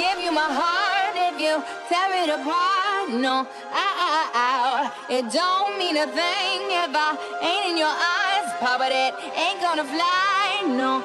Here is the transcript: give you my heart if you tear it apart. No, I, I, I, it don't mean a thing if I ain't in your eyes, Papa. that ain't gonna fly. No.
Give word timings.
give 0.00 0.18
you 0.24 0.32
my 0.32 0.48
heart 0.48 1.14
if 1.28 1.36
you 1.36 1.60
tear 1.92 2.10
it 2.24 2.30
apart. 2.32 3.12
No, 3.20 3.44
I, 3.68 3.88
I, 4.08 4.20
I, 4.32 5.14
it 5.16 5.28
don't 5.28 5.76
mean 5.76 5.96
a 5.96 6.08
thing 6.08 6.60
if 6.72 6.92
I 6.96 7.10
ain't 7.44 7.66
in 7.72 7.76
your 7.76 7.92
eyes, 7.92 8.48
Papa. 8.64 8.88
that 8.88 9.12
ain't 9.36 9.60
gonna 9.60 9.84
fly. 9.84 10.72
No. 10.80 11.04